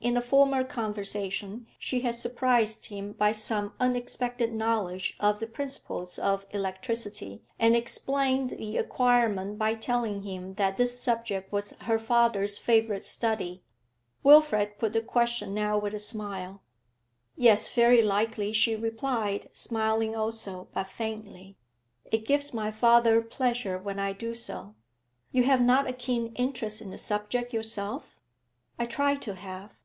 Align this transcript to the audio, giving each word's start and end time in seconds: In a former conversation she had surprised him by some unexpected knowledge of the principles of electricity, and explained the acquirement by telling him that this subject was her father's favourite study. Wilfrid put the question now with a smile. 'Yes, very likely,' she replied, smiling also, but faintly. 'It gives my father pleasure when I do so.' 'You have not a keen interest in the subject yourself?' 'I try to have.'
In 0.00 0.18
a 0.18 0.20
former 0.20 0.64
conversation 0.64 1.66
she 1.78 2.02
had 2.02 2.14
surprised 2.14 2.84
him 2.84 3.12
by 3.12 3.32
some 3.32 3.72
unexpected 3.80 4.52
knowledge 4.52 5.16
of 5.18 5.38
the 5.38 5.46
principles 5.46 6.18
of 6.18 6.44
electricity, 6.50 7.42
and 7.58 7.74
explained 7.74 8.50
the 8.50 8.76
acquirement 8.76 9.56
by 9.56 9.74
telling 9.74 10.20
him 10.20 10.56
that 10.56 10.76
this 10.76 11.00
subject 11.00 11.50
was 11.50 11.70
her 11.84 11.98
father's 11.98 12.58
favourite 12.58 13.02
study. 13.02 13.62
Wilfrid 14.22 14.76
put 14.78 14.92
the 14.92 15.00
question 15.00 15.54
now 15.54 15.78
with 15.78 15.94
a 15.94 15.98
smile. 15.98 16.60
'Yes, 17.34 17.70
very 17.70 18.02
likely,' 18.02 18.52
she 18.52 18.76
replied, 18.76 19.48
smiling 19.56 20.14
also, 20.14 20.68
but 20.74 20.88
faintly. 20.88 21.56
'It 22.12 22.26
gives 22.26 22.52
my 22.52 22.70
father 22.70 23.22
pleasure 23.22 23.78
when 23.78 23.98
I 23.98 24.12
do 24.12 24.34
so.' 24.34 24.74
'You 25.32 25.44
have 25.44 25.62
not 25.62 25.88
a 25.88 25.94
keen 25.94 26.34
interest 26.34 26.82
in 26.82 26.90
the 26.90 26.98
subject 26.98 27.54
yourself?' 27.54 28.20
'I 28.78 28.84
try 28.88 29.14
to 29.16 29.36
have.' 29.36 29.80